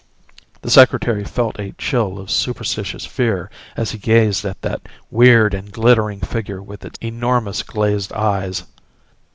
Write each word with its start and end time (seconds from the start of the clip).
The 0.63 0.71
Secretary 0.71 1.23
felt 1.23 1.59
a 1.59 1.73
chill 1.77 2.17
of 2.17 2.31
superstitious 2.31 3.05
fear 3.05 3.51
as 3.77 3.91
he 3.91 3.99
gazed 3.99 4.43
at 4.45 4.63
that 4.63 4.81
weird 5.11 5.53
and 5.53 5.71
glittering 5.71 6.21
figure 6.21 6.59
with 6.59 6.83
its 6.83 6.97
enormous 7.03 7.61
glazed 7.61 8.11
eyes. 8.11 8.63